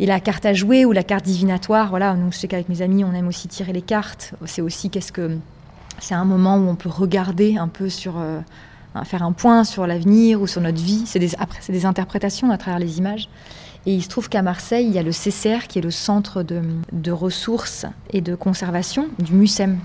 et 0.00 0.06
la 0.06 0.20
carte 0.20 0.46
à 0.46 0.54
jouer 0.54 0.84
ou 0.84 0.92
la 0.92 1.02
carte 1.02 1.24
divinatoire, 1.24 1.88
voilà, 1.88 2.14
donc 2.14 2.32
je 2.32 2.38
sais 2.38 2.48
qu'avec 2.48 2.68
mes 2.68 2.82
amis, 2.82 3.02
on 3.02 3.12
aime 3.14 3.26
aussi 3.26 3.48
tirer 3.48 3.72
les 3.72 3.82
cartes. 3.82 4.34
C'est 4.46 4.62
aussi 4.62 4.90
qu'est-ce 4.90 5.10
que 5.10 5.38
c'est 5.98 6.14
un 6.14 6.24
moment 6.24 6.56
où 6.56 6.68
on 6.68 6.76
peut 6.76 6.88
regarder 6.88 7.56
un 7.56 7.68
peu 7.68 7.88
sur 7.88 8.18
euh, 8.18 8.40
faire 9.04 9.22
un 9.22 9.32
point 9.32 9.64
sur 9.64 9.86
l'avenir 9.86 10.40
ou 10.40 10.46
sur 10.46 10.60
notre 10.60 10.82
vie. 10.82 11.02
C'est 11.06 11.18
des, 11.18 11.30
c'est 11.60 11.72
des 11.72 11.86
interprétations 11.86 12.50
à 12.50 12.58
travers 12.58 12.78
les 12.78 12.98
images. 12.98 13.28
Et 13.86 13.94
il 13.94 14.02
se 14.02 14.08
trouve 14.08 14.28
qu'à 14.28 14.42
Marseille, 14.42 14.86
il 14.86 14.92
y 14.92 14.98
a 14.98 15.02
le 15.02 15.12
CCR, 15.12 15.66
qui 15.68 15.78
est 15.78 15.82
le 15.82 15.90
centre 15.90 16.42
de, 16.42 16.62
de 16.92 17.12
ressources 17.12 17.86
et 18.10 18.20
de 18.20 18.34
conservation 18.34 19.08
du 19.18 19.34
MUSEM. 19.34 19.78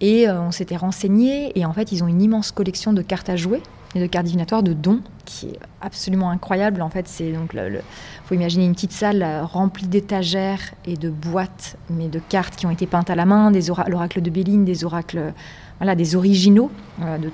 Et 0.00 0.28
euh, 0.28 0.40
on 0.40 0.50
s'était 0.50 0.76
renseigné, 0.76 1.58
et 1.58 1.64
en 1.64 1.72
fait, 1.72 1.92
ils 1.92 2.02
ont 2.02 2.08
une 2.08 2.22
immense 2.22 2.52
collection 2.52 2.92
de 2.92 3.02
cartes 3.02 3.28
à 3.28 3.36
jouer 3.36 3.62
et 3.94 4.00
de 4.00 4.06
cartes 4.06 4.26
divinatoires 4.26 4.62
de 4.62 4.72
dons, 4.72 5.00
qui 5.24 5.48
est 5.48 5.58
absolument 5.80 6.30
incroyable. 6.30 6.80
En 6.80 6.90
fait, 6.90 7.08
c'est 7.08 7.32
donc 7.32 7.52
le, 7.54 7.80
faut 8.24 8.34
imaginer 8.34 8.64
une 8.64 8.74
petite 8.74 8.92
salle 8.92 9.22
euh, 9.22 9.44
remplie 9.44 9.88
d'étagères 9.88 10.60
et 10.84 10.96
de 10.96 11.10
boîtes, 11.10 11.76
mais 11.90 12.08
de 12.08 12.20
cartes 12.20 12.56
qui 12.56 12.66
ont 12.66 12.70
été 12.70 12.86
peintes 12.86 13.10
à 13.10 13.14
la 13.14 13.26
main, 13.26 13.50
des 13.50 13.66
l'oracle 13.88 14.22
de 14.22 14.30
Béline, 14.30 14.64
des 14.64 14.84
oracles, 14.84 15.32
voilà, 15.80 15.94
des 15.94 16.14
originaux. 16.14 16.70
donc 16.98 17.32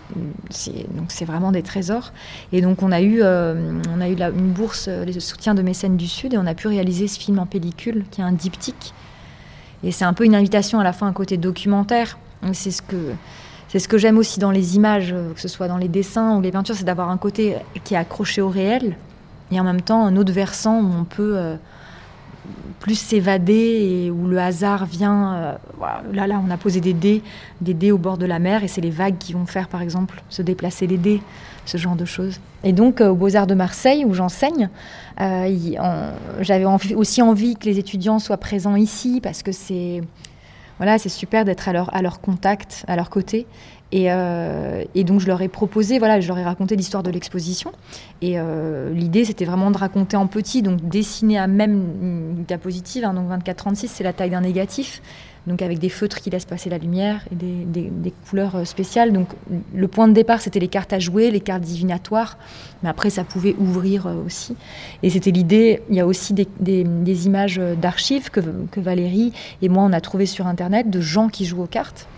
c'est 1.08 1.24
vraiment 1.24 1.52
des 1.52 1.62
trésors. 1.62 2.12
Et 2.52 2.60
donc 2.60 2.82
on 2.82 2.92
a 2.92 3.00
eu, 3.00 3.20
euh, 3.22 3.72
on 3.94 4.00
a 4.00 4.08
eu 4.08 4.14
une 4.14 4.52
bourse, 4.52 4.86
euh, 4.88 5.04
les 5.04 5.18
soutiens 5.18 5.54
de 5.54 5.62
mécènes 5.62 5.96
du 5.96 6.06
Sud, 6.06 6.32
et 6.32 6.38
on 6.38 6.46
a 6.46 6.54
pu 6.54 6.68
réaliser 6.68 7.08
ce 7.08 7.18
film 7.18 7.38
en 7.40 7.46
pellicule, 7.46 8.04
qui 8.10 8.20
est 8.20 8.24
un 8.24 8.32
diptyque. 8.32 8.94
Et 9.82 9.90
c'est 9.90 10.04
un 10.04 10.12
peu 10.12 10.24
une 10.24 10.34
invitation 10.34 10.78
à 10.78 10.84
la 10.84 10.92
fois 10.92 11.08
un 11.08 11.12
côté 11.12 11.36
documentaire. 11.36 12.18
C'est 12.52 12.70
ce 12.70 12.82
que 12.82 13.12
c'est 13.68 13.80
ce 13.80 13.88
que 13.88 13.98
j'aime 13.98 14.16
aussi 14.16 14.38
dans 14.38 14.52
les 14.52 14.76
images, 14.76 15.14
que 15.34 15.40
ce 15.40 15.48
soit 15.48 15.66
dans 15.66 15.76
les 15.76 15.88
dessins 15.88 16.36
ou 16.36 16.40
les 16.40 16.52
peintures, 16.52 16.76
c'est 16.76 16.84
d'avoir 16.84 17.10
un 17.10 17.18
côté 17.18 17.56
qui 17.82 17.94
est 17.94 17.96
accroché 17.96 18.40
au 18.40 18.48
réel, 18.48 18.96
et 19.50 19.60
en 19.60 19.64
même 19.64 19.80
temps 19.80 20.06
un 20.06 20.16
autre 20.16 20.32
versant 20.32 20.80
où 20.80 20.92
on 21.00 21.04
peut 21.04 21.36
euh, 21.36 21.56
plus 22.80 22.98
s'évader 22.98 23.52
et 24.06 24.10
où 24.10 24.26
le 24.26 24.38
hasard 24.38 24.86
vient. 24.86 25.34
Euh, 25.34 25.52
là, 26.12 26.26
là, 26.26 26.40
on 26.46 26.50
a 26.50 26.56
posé 26.56 26.80
des 26.80 26.92
dés, 26.92 27.22
des 27.60 27.74
dés 27.74 27.92
au 27.92 27.98
bord 27.98 28.18
de 28.18 28.26
la 28.26 28.38
mer 28.38 28.64
et 28.64 28.68
c'est 28.68 28.80
les 28.80 28.90
vagues 28.90 29.18
qui 29.18 29.32
vont 29.32 29.46
faire, 29.46 29.68
par 29.68 29.82
exemple, 29.82 30.22
se 30.28 30.42
déplacer 30.42 30.86
les 30.86 30.98
dés, 30.98 31.22
ce 31.64 31.78
genre 31.78 31.96
de 31.96 32.04
choses. 32.04 32.40
Et 32.64 32.72
donc, 32.72 33.00
euh, 33.00 33.08
aux 33.08 33.14
Beaux-Arts 33.14 33.46
de 33.46 33.54
Marseille, 33.54 34.04
où 34.04 34.14
j'enseigne, 34.14 34.68
j'avais 35.18 36.66
aussi 36.94 37.22
envie 37.22 37.56
que 37.56 37.64
les 37.64 37.78
étudiants 37.78 38.18
soient 38.18 38.36
présents 38.36 38.76
ici 38.76 39.20
parce 39.22 39.42
que 39.42 39.52
c'est 39.52 40.02
voilà, 40.78 40.98
c'est 40.98 41.08
super 41.08 41.46
d'être 41.46 41.70
à 41.70 41.72
à 41.72 42.02
leur 42.02 42.20
contact, 42.20 42.84
à 42.86 42.96
leur 42.96 43.08
côté. 43.08 43.46
Euh, 43.94 44.84
et, 44.94 45.04
donc 45.04 45.20
je 45.20 45.26
leur 45.26 45.40
ai 45.42 45.48
proposé, 45.48 45.98
voilà, 45.98 46.20
je 46.20 46.28
leur 46.28 46.38
ai 46.38 46.44
raconté 46.44 46.76
l'histoire 46.76 47.02
de 47.02 47.10
l'exposition. 47.10 47.72
Et 48.20 48.34
euh, 48.36 48.92
l'idée, 48.92 49.24
c'était 49.24 49.44
vraiment 49.44 49.70
de 49.70 49.78
raconter 49.78 50.16
en 50.16 50.26
petit, 50.26 50.62
donc 50.62 50.86
dessiner 50.88 51.38
à 51.38 51.46
même 51.46 51.84
une 52.02 52.44
diapositive. 52.44 53.04
Hein, 53.04 53.14
donc 53.14 53.30
24-36, 53.30 53.88
c'est 53.88 54.04
la 54.04 54.12
taille 54.12 54.30
d'un 54.30 54.40
négatif, 54.40 55.00
donc 55.46 55.62
avec 55.62 55.78
des 55.78 55.88
feutres 55.88 56.20
qui 56.20 56.30
laissent 56.30 56.46
passer 56.46 56.68
la 56.68 56.78
lumière 56.78 57.24
et 57.30 57.36
des, 57.36 58.12
couleurs 58.28 58.56
euh, 58.56 58.64
spéciales. 58.64 59.12
Donc 59.12 59.28
le 59.74 59.88
point 59.88 60.08
de 60.08 60.12
départ, 60.12 60.40
c'était 60.40 60.60
les 60.60 60.68
cartes 60.68 60.92
à 60.92 60.98
jouer, 60.98 61.30
les 61.30 61.40
cartes 61.40 61.62
divinatoires, 61.62 62.38
mais 62.82 62.88
après 62.88 63.10
ça 63.10 63.22
pouvait 63.22 63.54
ouvrir 63.58 64.10
aussi. 64.26 64.56
Et 65.04 65.10
c'était 65.10 65.30
l'idée. 65.30 65.82
Il 65.90 65.94
y 65.94 66.00
a 66.00 66.06
aussi 66.06 66.34
des, 66.34 67.26
images 67.26 67.60
d'archives 67.80 68.30
que, 68.30 68.40
que 68.70 68.80
Valérie 68.80 69.32
et 69.62 69.68
moi 69.68 69.84
on 69.84 69.92
a 69.92 70.00
trouvé 70.00 70.26
sur 70.26 70.48
internet 70.48 70.90
de 70.90 71.00
gens 71.00 71.28
qui 71.28 71.44
jouent 71.44 71.62
aux 71.62 71.68
cartes. 71.68 72.08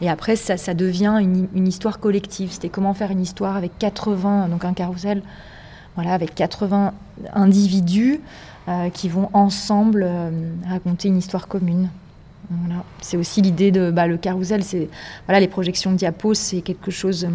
Et 0.00 0.08
après, 0.08 0.36
ça, 0.36 0.74
devient 0.74 1.18
une, 1.20 1.66
histoire 1.66 1.98
collective. 1.98 2.52
C'était 2.52 2.68
comment 2.68 2.94
faire 2.94 3.10
une 3.10 3.20
histoire 3.20 3.56
avec 3.56 3.76
80, 3.78 4.48
donc 4.48 4.64
un 4.64 4.72
carrousel, 4.72 5.22
voilà, 5.96 6.14
avec 6.14 6.34
80 6.34 6.94
individus 7.34 8.20
euh, 8.68 8.90
qui 8.90 9.08
vont 9.08 9.28
ensemble 9.32 10.04
euh, 10.06 10.30
raconter 10.68 11.08
une 11.08 11.18
histoire 11.18 11.48
commune. 11.48 11.88
Voilà. 12.50 12.84
C'est 13.00 13.16
aussi 13.16 13.42
l'idée 13.42 13.72
de 13.72 13.90
bah, 13.90 14.06
le 14.06 14.16
carrousel, 14.16 14.62
c'est 14.62 14.88
voilà, 15.26 15.40
les 15.40 15.48
projections 15.48 15.92
diapos, 15.92 16.34
c'est 16.34 16.60
quelque 16.60 16.92
chose. 16.92 17.24
Euh, 17.24 17.30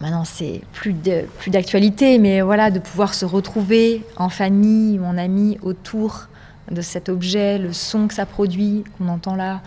maintenant, 0.00 0.24
c'est 0.24 0.62
plus 0.72 0.94
plus 1.38 1.50
d'actualité, 1.50 2.18
mais 2.18 2.40
voilà, 2.40 2.70
de 2.70 2.78
pouvoir 2.78 3.12
se 3.12 3.26
retrouver 3.26 4.02
en 4.16 4.30
famille, 4.30 4.98
mon 4.98 5.18
ami, 5.18 5.58
autour 5.62 6.28
de 6.70 6.80
cet 6.80 7.08
objet, 7.08 7.58
le 7.58 7.72
son 7.72 8.08
que 8.08 8.14
ça 8.14 8.26
produit, 8.26 8.84
qu'on 8.96 9.08
entend 9.08 9.36
là, 9.36 9.60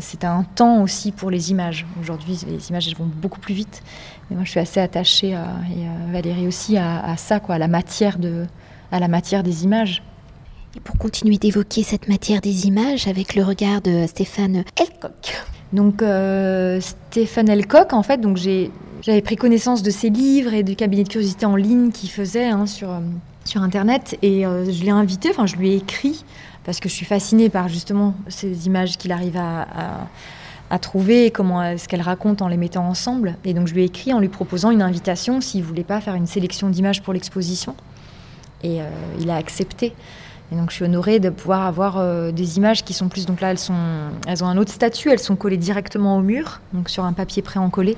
c'est 0.00 0.24
un 0.24 0.44
temps 0.44 0.82
aussi 0.82 1.12
pour 1.12 1.30
les 1.30 1.50
images. 1.50 1.86
Aujourd'hui, 2.00 2.38
les 2.46 2.70
images 2.70 2.88
elles 2.88 2.96
vont 2.96 3.10
beaucoup 3.10 3.40
plus 3.40 3.54
vite. 3.54 3.82
Mais 4.28 4.36
moi, 4.36 4.44
je 4.44 4.50
suis 4.50 4.60
assez 4.60 4.80
attachée, 4.80 5.34
à, 5.34 5.46
et 5.74 5.86
euh, 5.86 6.12
Valérie 6.12 6.46
aussi, 6.46 6.76
à, 6.76 7.16
ça, 7.16 7.40
quoi, 7.40 7.56
à 7.56 7.58
la 7.58 7.68
matière 7.68 8.18
de, 8.18 8.44
à 8.92 9.00
la 9.00 9.08
matière 9.08 9.42
des 9.42 9.64
images. 9.64 10.02
Et 10.76 10.80
pour 10.80 10.98
continuer 10.98 11.38
d'évoquer 11.38 11.82
cette 11.82 12.08
matière 12.08 12.40
des 12.40 12.66
images 12.66 13.08
avec 13.08 13.34
le 13.34 13.42
regard 13.42 13.80
de 13.80 14.06
Stéphane 14.06 14.64
Elcock. 14.76 15.42
Donc 15.72 16.02
euh, 16.02 16.80
Stéphane 16.80 17.48
Elcock, 17.48 17.92
en 17.92 18.02
fait, 18.02 18.20
donc 18.20 18.36
j'avais 18.36 19.22
pris 19.22 19.36
connaissance 19.36 19.82
de 19.82 19.90
ses 19.90 20.10
livres 20.10 20.52
et 20.52 20.62
du 20.62 20.76
cabinet 20.76 21.04
de 21.04 21.08
curiosité 21.08 21.46
en 21.46 21.56
ligne 21.56 21.90
qu'il 21.90 22.10
faisait 22.10 22.48
hein, 22.48 22.66
sur, 22.66 22.90
sur 23.44 23.62
Internet 23.62 24.18
et 24.22 24.42
je 24.42 24.84
l'ai 24.84 24.90
invité, 24.90 25.30
enfin 25.30 25.46
je 25.46 25.56
lui 25.56 25.70
ai 25.70 25.76
écrit 25.76 26.24
parce 26.68 26.80
que 26.80 26.90
je 26.90 26.94
suis 26.94 27.06
fascinée 27.06 27.48
par 27.48 27.70
justement 27.70 28.12
ces 28.28 28.66
images 28.66 28.98
qu'il 28.98 29.10
arrive 29.10 29.38
à, 29.38 30.78
trouver 30.82 31.30
comment 31.30 31.78
ce 31.78 31.88
qu'elle 31.88 32.02
raconte 32.02 32.42
en 32.42 32.48
les 32.48 32.58
mettant 32.58 32.86
ensemble. 32.86 33.36
Et 33.46 33.54
donc 33.54 33.68
je 33.68 33.72
lui 33.72 33.80
ai 33.80 33.84
écrit 33.86 34.12
en 34.12 34.18
lui 34.18 34.28
proposant 34.28 34.70
une 34.70 34.82
invitation 34.82 35.40
s'il 35.40 35.64
voulait 35.64 35.82
pas 35.82 36.02
faire 36.02 36.14
une 36.14 36.26
sélection 36.26 36.68
d'images 36.68 37.02
pour 37.02 37.14
l'exposition. 37.14 37.74
Et 38.62 38.82
euh, 38.82 38.84
il 39.18 39.30
a 39.30 39.36
accepté. 39.36 39.94
Et 40.52 40.56
donc 40.56 40.68
je 40.68 40.74
suis 40.74 40.84
honorée 40.84 41.20
de 41.20 41.30
pouvoir 41.30 41.62
avoir 41.62 41.96
euh, 41.96 42.32
des 42.32 42.58
images 42.58 42.84
qui 42.84 42.92
sont 42.92 43.08
plus 43.08 43.24
donc 43.24 43.40
là 43.40 43.50
elles 43.50 43.58
sont 43.58 43.72
elles 44.26 44.44
ont 44.44 44.48
un 44.48 44.58
autre 44.58 44.70
statut, 44.70 45.08
elles 45.08 45.20
sont 45.20 45.36
collées 45.36 45.56
directement 45.56 46.18
au 46.18 46.20
mur, 46.20 46.60
donc 46.74 46.90
sur 46.90 47.06
un 47.06 47.14
papier 47.14 47.40
prêt 47.40 47.60
en 47.60 47.70
collé. 47.70 47.96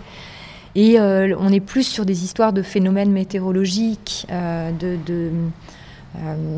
Et 0.76 1.00
euh, 1.00 1.34
on 1.40 1.52
est 1.52 1.58
plus 1.58 1.82
sur 1.82 2.06
des 2.06 2.22
histoires 2.22 2.52
de 2.52 2.62
phénomènes 2.62 3.10
météorologiques, 3.10 4.28
de 4.28 4.96
euh, 5.10 5.30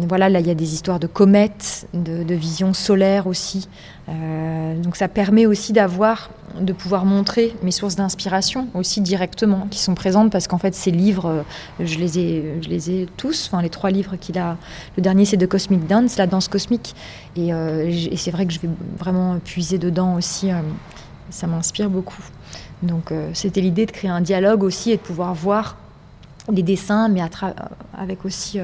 voilà, 0.08 0.28
là, 0.28 0.40
il 0.40 0.46
y 0.46 0.50
a 0.50 0.54
des 0.54 0.72
histoires 0.74 0.98
de 0.98 1.06
comètes, 1.06 1.86
de, 1.92 2.34
visions 2.34 2.72
solaires 2.72 3.26
aussi. 3.26 3.68
Euh, 4.08 4.76
donc 4.80 4.96
ça 4.96 5.08
permet 5.08 5.44
aussi 5.46 5.72
d'avoir, 5.72 6.30
de 6.58 6.72
pouvoir 6.72 7.04
montrer 7.04 7.54
mes 7.62 7.70
sources 7.70 7.94
d'inspiration 7.94 8.68
aussi 8.74 9.00
directement, 9.00 9.66
qui 9.70 9.78
sont 9.78 9.94
présentes 9.94 10.32
parce 10.32 10.48
qu'en 10.48 10.58
fait 10.58 10.74
ces 10.74 10.90
livres, 10.90 11.28
euh, 11.28 11.42
je 11.84 11.98
les 11.98 12.18
ai, 12.18 12.58
je 12.62 12.68
les 12.68 12.90
ai 12.90 13.08
tous, 13.16 13.48
enfin 13.48 13.62
les 13.62 13.68
trois 13.68 13.90
livres 13.90 14.16
qu'il 14.16 14.38
a. 14.38 14.56
Le 14.96 15.02
dernier 15.02 15.24
c'est 15.24 15.36
de 15.36 15.46
Cosmic 15.46 15.86
Dance, 15.86 16.16
la 16.16 16.26
danse 16.26 16.48
cosmique, 16.48 16.94
et, 17.36 17.48
et 17.48 18.16
c'est 18.16 18.30
vrai 18.30 18.46
que 18.46 18.52
je 18.52 18.60
vais 18.60 18.70
vraiment 18.98 19.38
puiser 19.38 19.78
dedans 19.78 20.14
aussi. 20.14 20.50
ça 21.30 21.46
m'inspire 21.46 21.90
beaucoup. 21.90 22.22
Donc 22.82 23.12
c'était 23.34 23.60
l'idée 23.60 23.86
de 23.86 23.92
créer 23.92 24.10
un 24.10 24.20
dialogue 24.20 24.64
aussi 24.64 24.90
et 24.90 24.96
de 24.96 25.02
pouvoir 25.02 25.34
voir 25.34 25.76
les 26.50 26.62
dessins, 26.62 27.08
mais 27.08 27.20
avec 27.96 28.24
aussi 28.24 28.58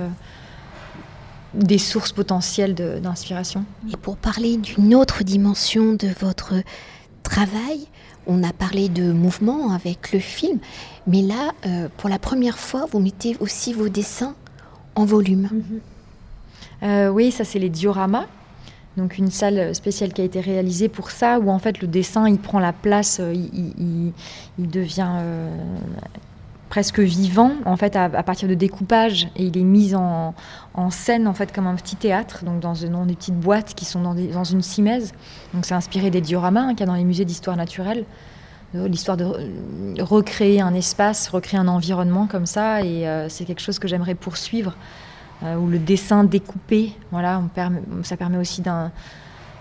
des 1.55 1.79
sources 1.79 2.13
potentielles 2.13 2.75
d'inspiration. 2.75 3.65
Et 3.93 3.97
pour 3.97 4.17
parler 4.17 4.57
d'une 4.57 4.95
autre 4.95 5.25
dimension 5.25 5.95
de 5.95 6.09
votre 6.21 6.55
travail, 7.23 7.87
on 8.27 8.43
a 8.43 8.53
parlé 8.53 8.89
de 8.89 9.11
mouvement 9.11 9.73
avec 9.73 10.13
le 10.13 10.19
film, 10.19 10.59
mais 11.07 11.23
là, 11.23 11.53
euh, 11.67 11.89
pour 11.97 12.11
la 12.11 12.19
première 12.19 12.59
fois, 12.59 12.87
vous 12.91 13.01
mettez 13.01 13.37
aussi 13.41 13.73
vos 13.73 13.89
dessins 13.89 14.35
en 14.95 15.05
volume. 15.05 15.49
Mhm. 15.51 15.81
Euh, 16.83 17.09
oui, 17.09 17.33
ça 17.33 17.45
c'est 17.45 17.59
les 17.59 17.71
dioramas. 17.71 18.27
Donc 18.97 19.17
une 19.17 19.31
salle 19.31 19.75
spéciale 19.75 20.13
qui 20.13 20.21
a 20.21 20.25
été 20.25 20.41
réalisée 20.41 20.89
pour 20.89 21.11
ça, 21.11 21.39
où 21.39 21.51
en 21.51 21.59
fait 21.59 21.81
le 21.81 21.89
dessin 21.89 22.29
il 22.29 22.39
prend 22.39 22.59
la 22.59 22.73
place, 22.73 23.19
euh, 23.21 23.33
il, 23.33 24.13
devient 24.59 25.09
presque 26.79 27.01
vivant 27.01 27.55
en 27.65 27.77
fait 27.77 27.97
à, 27.97 28.09
partir 28.23 28.49
de 28.49 28.55
découpage 28.55 29.27
et 29.35 29.43
il 29.43 29.59
est 29.59 29.65
mis 29.65 29.97
en, 29.97 30.33
scène 30.91 31.27
en 31.27 31.35
fait 31.35 31.53
comme 31.53 31.67
un 31.67 31.75
petit 31.75 31.97
théâtre 31.97 32.45
donc 32.45 32.61
dans, 32.61 32.75
dans 32.89 33.05
des 33.05 33.17
petites 33.17 33.35
boîtes 33.35 33.75
qui 33.75 33.85
sont 33.85 34.01
dans, 34.01 34.45
une 34.45 34.63
simèse. 34.63 35.13
Donc 35.55 35.67
c'est 35.67 35.75
inspiré 35.75 36.13
des 36.13 36.21
dioramas 36.21 36.61
hein, 36.61 36.71
qu'il 36.75 36.81
y 36.81 36.83
a 36.85 36.87
dans 36.87 36.95
les 36.95 37.03
musées 37.03 37.25
d'histoire 37.25 37.57
naturelle. 37.57 38.05
L'histoire 38.75 39.17
de 39.17 39.27
recréer 40.01 40.61
un 40.61 40.73
espace 40.73 41.29
recréer 41.31 41.59
un 41.59 41.67
environnement 41.67 42.29
comme 42.29 42.47
ça 42.47 42.81
et 42.83 43.09
euh, 43.09 43.29
c'est 43.29 43.45
quelque 43.45 43.63
chose 43.63 43.81
que 43.81 43.89
j'aimerais 43.89 44.15
poursuivre 44.15 44.77
euh, 45.43 45.57
où 45.57 45.67
le 45.67 45.81
dessin 45.81 46.23
découpé 46.23 46.93
voilà. 47.11 47.43
On 47.43 48.05
ça 48.05 48.17
permet 48.17 48.39
aussi 48.39 48.63
d'un 48.63 48.93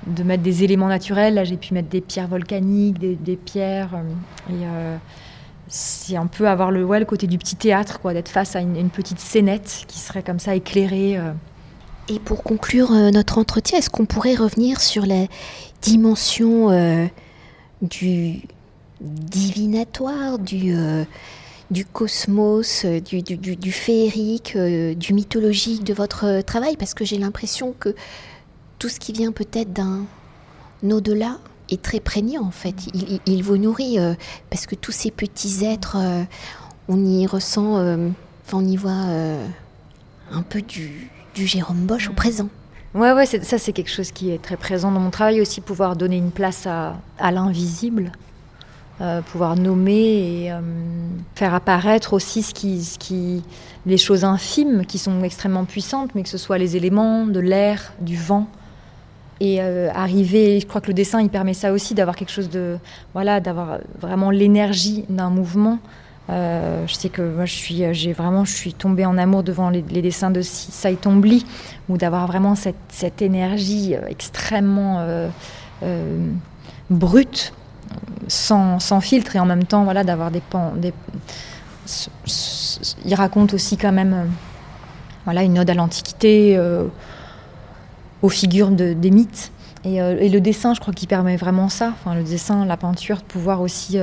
de 0.05 0.21
mettre 0.21 0.43
des 0.43 0.63
éléments 0.63 0.87
naturels. 0.87 1.33
Là 1.33 1.45
j'ai 1.45 1.57
pu 1.57 1.73
mettre 1.73 1.89
des 1.89 2.01
pierres 2.01 2.27
volcaniques 2.27 2.99
des, 2.99 3.37
pierres 3.37 3.95
euh, 4.51 4.51
et 4.51 4.99
c'est 5.67 6.15
un 6.15 6.27
peu 6.27 6.47
avoir 6.47 6.71
le, 6.71 6.83
ouais, 6.83 6.99
le 6.99 7.05
côté 7.05 7.27
du 7.27 7.37
petit 7.37 7.55
théâtre, 7.55 7.99
quoi, 7.99 8.13
d'être 8.13 8.29
face 8.29 8.55
à 8.55 8.61
une, 8.61 8.89
petite 8.89 9.19
scénette 9.19 9.83
qui 9.87 9.99
serait 9.99 10.23
comme 10.23 10.39
ça 10.39 10.55
éclairée. 10.55 11.17
Euh. 11.17 11.31
Et 12.09 12.19
pour 12.19 12.43
conclure 12.43 12.91
euh, 12.91 13.11
notre 13.11 13.37
entretien, 13.37 13.79
est-ce 13.79 13.89
qu'on 13.89 14.05
pourrait 14.05 14.35
revenir 14.35 14.79
sur 14.79 15.05
la 15.05 15.25
dimension 15.81 16.71
euh, 16.71 17.05
du 17.81 18.41
divinatoire, 19.01 20.39
du, 20.39 20.73
du 21.69 21.85
cosmos, 21.85 22.85
du, 22.85 23.21
du, 23.21 23.71
féerique, 23.71 24.57
du 24.57 25.13
mythologique 25.13 25.83
de 25.83 25.93
votre 25.93 26.41
travail? 26.41 26.77
Parce 26.77 26.93
que 26.93 27.05
j'ai 27.05 27.17
l'impression 27.17 27.75
que 27.77 27.93
tout 28.79 28.89
ce 28.89 28.99
qui 28.99 29.11
vient 29.11 29.31
peut-être 29.31 29.71
d'un 29.71 30.05
au-delà 30.83 31.37
est 31.69 31.81
très 31.81 31.99
prégnant 31.99 32.43
en 32.43 32.51
fait. 32.51 32.75
Il, 33.25 33.43
vous 33.43 33.57
nourrit 33.57 33.97
parce 34.49 34.65
que 34.65 34.75
tous 34.75 34.91
ces 34.91 35.11
petits 35.11 35.65
êtres, 35.65 35.97
on 36.87 37.05
y 37.05 37.25
ressent, 37.25 37.75
enfin 38.45 38.57
on 38.57 38.65
y 38.65 38.77
voit 38.77 38.91
un 40.31 40.41
peu 40.41 40.61
du, 40.61 41.09
du 41.35 41.47
Jérôme 41.47 41.85
Bosch 41.85 42.09
au 42.09 42.13
présent. 42.13 42.49
Ouais, 42.93 43.11
ouais, 43.11 43.25
ça 43.25 43.57
c'est 43.57 43.73
quelque 43.73 43.91
chose 43.91 44.11
qui 44.11 44.31
est 44.31 44.41
très 44.41 44.57
présent 44.57 44.91
dans 44.91 44.99
mon 44.99 45.11
travail 45.11 45.41
aussi, 45.41 45.61
pouvoir 45.61 45.95
donner 45.95 46.17
une 46.17 46.31
place 46.31 46.65
à, 46.65 46.95
à 47.19 47.31
l'invisible, 47.31 48.11
euh, 48.99 49.21
pouvoir 49.21 49.55
nommer 49.55 50.45
et 50.45 50.51
euh, 50.51 50.59
faire 51.35 51.53
apparaître 51.53 52.13
aussi 52.13 52.41
ce 52.41 52.51
qui, 52.51 52.83
ce 52.83 52.97
qui, 52.97 53.43
les 53.85 53.97
choses 53.97 54.23
infimes 54.23 54.85
qui 54.87 54.97
sont 54.97 55.21
extrêmement 55.21 55.65
puissantes, 55.65 56.15
mais 56.15 56.23
que 56.23 56.29
ce 56.29 56.39
soit 56.39 56.57
les 56.57 56.75
éléments 56.75 57.27
de 57.27 57.39
l'air, 57.39 57.93
du 58.01 58.17
vent. 58.17 58.47
Et 59.39 59.61
euh, 59.61 59.89
arriver, 59.93 60.59
je 60.59 60.65
crois 60.65 60.81
que 60.81 60.87
le 60.87 60.93
dessin 60.93 61.21
il 61.21 61.29
permet 61.29 61.53
ça 61.53 61.71
aussi, 61.71 61.93
d'avoir 61.93 62.15
quelque 62.15 62.31
chose 62.31 62.49
de. 62.49 62.77
Voilà, 63.13 63.39
d'avoir 63.39 63.79
vraiment 63.99 64.31
l'énergie 64.31 65.05
d'un 65.09 65.29
mouvement. 65.29 65.79
Euh, 66.29 66.85
je 66.87 66.93
sais 66.93 67.09
que 67.09 67.21
moi, 67.21 67.45
je 67.45 67.53
suis, 67.53 67.83
euh, 67.83 67.93
j'ai 67.93 68.13
vraiment, 68.13 68.43
je 68.43 68.53
suis 68.53 68.73
tombée 68.73 69.05
en 69.05 69.17
amour 69.17 69.43
devant 69.43 69.69
les, 69.69 69.81
dessins 69.81 70.31
de 70.31 70.41
Saitombli, 70.41 71.45
ou 71.87 71.97
d'avoir 71.97 72.27
vraiment 72.27 72.55
cette, 72.55 73.21
énergie 73.21 73.95
extrêmement 74.09 75.05
brute, 76.89 77.53
sans, 78.27 79.01
filtre, 79.01 79.35
et 79.35 79.39
en 79.39 79.45
même 79.45 79.63
temps, 79.63 79.83
voilà, 79.83 80.03
d'avoir 80.03 80.31
des, 80.31 80.41
des 80.77 80.93
il 83.05 83.15
raconte 83.15 83.53
aussi 83.53 83.77
quand 83.77 83.93
même, 83.93 84.29
voilà, 85.23 85.43
une 85.43 85.59
ode 85.59 85.69
à 85.69 85.73
l'Antiquité, 85.73 86.59
aux 88.21 88.29
figures 88.29 88.71
de, 88.71 88.93
des 88.93 89.11
mythes. 89.11 89.51
Et, 89.83 89.95
et, 89.97 90.29
le 90.29 90.41
dessin, 90.41 90.73
je 90.73 90.79
crois 90.79 90.93
qu'il 90.93 91.07
permet 91.07 91.37
vraiment 91.37 91.69
ça. 91.69 91.93
Enfin, 91.93 92.15
le 92.15 92.23
dessin, 92.23 92.65
la 92.65 92.77
peinture, 92.77 93.17
de 93.17 93.23
pouvoir 93.23 93.61
aussi 93.61 93.97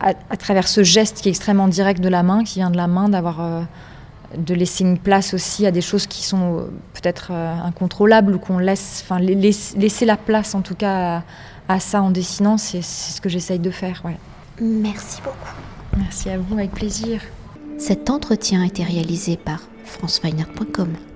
à, 0.00 0.36
travers 0.36 0.66
ce 0.66 0.82
geste 0.82 1.20
qui 1.20 1.28
est 1.28 1.30
extrêmement 1.30 1.68
direct 1.68 2.00
de 2.00 2.08
la 2.08 2.22
main, 2.22 2.42
qui 2.42 2.58
vient 2.58 2.70
de 2.70 2.76
la 2.76 2.86
main, 2.86 3.08
d'avoir 3.08 3.40
euh, 3.40 3.62
de 4.36 4.54
laisser 4.54 4.84
une 4.84 4.98
place 4.98 5.34
aussi 5.34 5.66
à 5.66 5.70
des 5.70 5.82
choses 5.82 6.06
qui 6.06 6.24
sont 6.24 6.58
euh, 6.58 6.62
peut-être 6.94 7.28
euh, 7.30 7.54
incontrôlables 7.62 8.34
ou 8.34 8.38
qu'on 8.38 8.58
laisse, 8.58 9.04
enfin 9.04 9.18
laisser 9.20 10.06
la 10.06 10.16
place 10.16 10.54
en 10.54 10.62
tout 10.62 10.74
cas 10.74 11.22
à, 11.68 11.80
ça 11.80 12.02
en 12.02 12.10
dessinant, 12.10 12.56
c'est 12.56 12.82
ce 12.82 13.20
que 13.20 13.28
j'essaye 13.28 13.58
de 13.58 13.70
faire. 13.70 14.02
Ouais. 14.04 14.16
Merci 14.60 15.20
beaucoup. 15.22 15.54
Merci 15.96 16.30
à 16.30 16.38
vous, 16.38 16.54
avec 16.54 16.72
plaisir. 16.72 17.20
Cet 17.78 18.10
entretien 18.10 18.62
a 18.62 18.66
été 18.66 18.82
réalisé 18.82 19.36
par 19.36 19.60
franceweiner.com. 19.84 21.09